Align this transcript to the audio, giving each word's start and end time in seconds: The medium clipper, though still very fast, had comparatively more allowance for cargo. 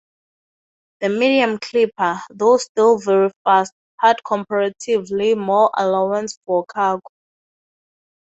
The 1.01 1.09
medium 1.09 1.59
clipper, 1.59 2.19
though 2.31 2.57
still 2.57 2.97
very 2.97 3.29
fast, 3.43 3.71
had 3.99 4.15
comparatively 4.25 5.35
more 5.35 5.69
allowance 5.77 6.39
for 6.43 6.65
cargo. 6.65 7.03